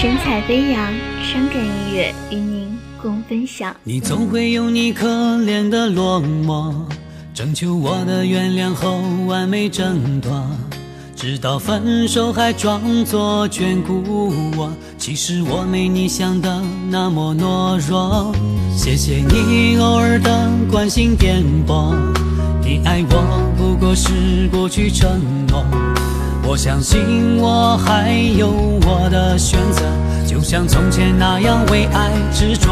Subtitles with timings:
[0.00, 0.92] 神采飞扬，
[1.24, 3.74] 伤感音乐与您共分享。
[3.82, 5.08] 你总会有你可
[5.38, 6.72] 怜的落寞，
[7.34, 10.40] 征求我的原谅后完美挣脱，
[11.16, 14.70] 直到分手还装作眷顾我。
[14.96, 18.32] 其实我没你想的那么懦弱。
[18.76, 21.92] 谢谢你偶尔的关心点拨，
[22.62, 25.64] 你爱我不过是过去承诺。
[26.50, 29.82] 我相信我还有我的选择，
[30.26, 32.70] 就像从前那样为爱执着。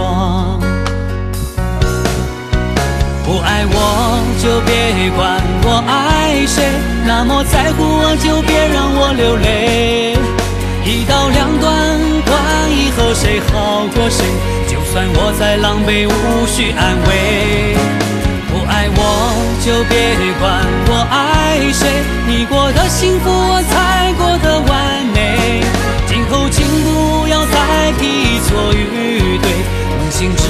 [3.23, 6.65] 不爱我就别管我爱谁，
[7.05, 10.17] 那么在乎我就别让我流泪。
[10.83, 11.77] 一刀两断，
[12.25, 12.35] 管
[12.73, 14.25] 以后谁好过谁，
[14.67, 17.77] 就算我再狼狈，无需安慰。
[18.49, 18.99] 不爱我
[19.61, 20.96] 就别管我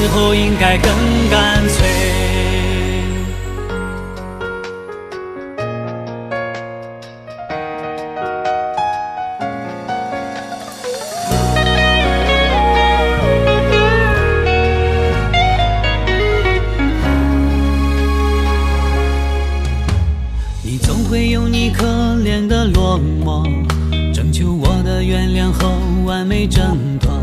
[0.06, 0.90] 梦醒之后应该更
[1.30, 1.86] 干脆。
[20.62, 21.86] 你总会有你可
[22.24, 23.42] 怜的落寞，
[24.14, 25.70] 征求我的原谅后
[26.04, 27.15] 完美挣脱，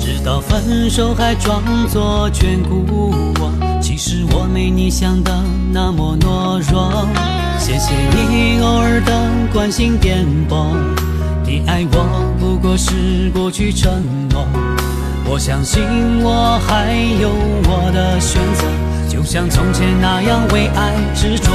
[0.00, 3.52] 直到分手还装作眷顾我。
[3.80, 5.30] 其实我没你想的
[5.70, 7.06] 那么懦弱。
[7.58, 9.12] 谢谢你偶尔的
[9.52, 10.66] 关心点拨，
[11.44, 14.46] 你爱我不过是过去承诺。
[15.26, 15.84] 我相信
[16.22, 17.28] 我还有
[17.68, 18.64] 我的选择，
[19.08, 21.50] 就像从前那样为爱执着。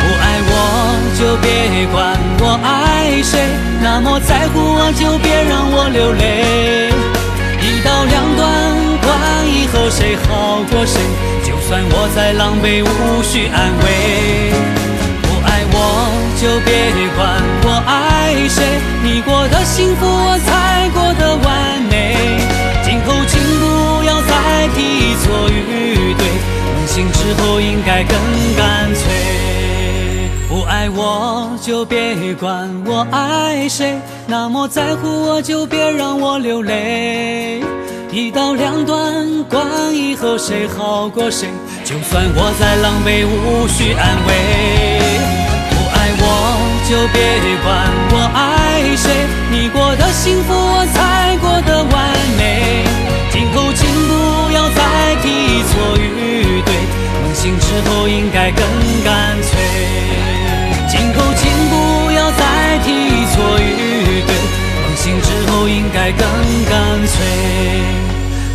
[0.00, 0.52] 不爱我
[1.16, 2.18] 就别管，
[3.94, 6.88] 那么在乎我就别让我流泪。
[7.60, 8.48] 一刀两断，
[9.04, 9.12] 管
[9.44, 10.98] 以后谁好过谁，
[11.44, 14.48] 就算我再狼狈，无需安慰。
[15.20, 15.76] 不爱我
[16.40, 16.72] 就别
[17.14, 22.16] 管我爱谁，你过得幸福，我才过得完美。
[22.82, 26.24] 今后请不要再提错与对，
[26.72, 28.16] 梦醒之后应该更
[28.56, 29.41] 干脆。
[30.52, 37.62] 不爱我就别管我爱谁，那么在乎我就别让我流泪。
[38.10, 39.64] 一刀两断，管
[39.96, 41.48] 以后谁好过谁，
[41.86, 45.00] 就算我再狼狈，无需安慰。
[45.70, 46.22] 不爱我
[46.84, 47.16] 就别
[47.64, 49.08] 管我爱谁，
[49.50, 51.92] 你过得幸福，我才过得完
[52.36, 52.84] 美。
[53.30, 56.74] 今后请不要再提错与对，
[57.22, 58.62] 梦醒之后应该更
[59.02, 60.11] 干脆。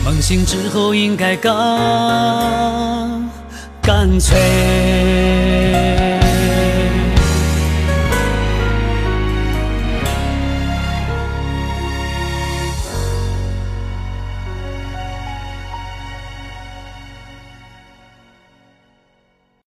[0.08, 1.52] 梦醒之后应该更
[3.82, 6.17] 干脆。